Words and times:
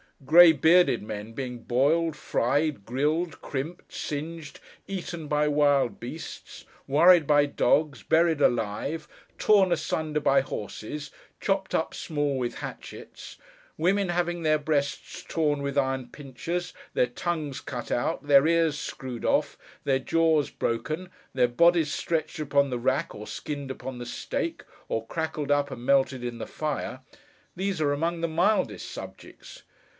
Grey 0.25 0.51
bearded 0.51 1.01
men 1.01 1.33
being 1.33 1.59
boiled, 1.59 2.15
fried, 2.15 2.85
grilled, 2.85 3.41
crimped, 3.41 3.91
singed, 3.93 4.59
eaten 4.87 5.27
by 5.27 5.47
wild 5.47 5.99
beasts, 5.99 6.63
worried 6.87 7.25
by 7.25 7.45
dogs, 7.47 8.03
buried 8.03 8.39
alive, 8.41 9.07
torn 9.39 9.71
asunder 9.71 10.19
by 10.19 10.39
horses, 10.41 11.09
chopped 11.39 11.73
up 11.75 11.93
small 11.93 12.37
with 12.37 12.55
hatchets: 12.59 13.37
women 13.77 14.09
having 14.09 14.41
their 14.43 14.59
breasts 14.59 15.23
torn 15.27 15.61
with 15.61 15.77
iron 15.77 16.07
pinchers, 16.07 16.71
their 16.93 17.07
tongues 17.07 17.59
cut 17.59 17.91
out, 17.91 18.25
their 18.27 18.45
ears 18.47 18.77
screwed 18.77 19.25
off, 19.25 19.57
their 19.85 19.99
jaws 19.99 20.49
broken, 20.51 21.09
their 21.33 21.47
bodies 21.47 21.93
stretched 21.93 22.39
upon 22.39 22.69
the 22.69 22.79
rack, 22.79 23.13
or 23.15 23.25
skinned 23.25 23.69
upon 23.71 23.97
the 23.97 24.05
stake, 24.05 24.63
or 24.87 25.05
crackled 25.05 25.51
up 25.51 25.69
and 25.71 25.83
melted 25.83 26.23
in 26.23 26.37
the 26.39 26.47
fire: 26.47 27.01
these 27.55 27.81
are 27.81 27.93
among 27.93 28.21
the 28.21 28.27
mildest 28.27 28.89
subjects. 28.89 29.63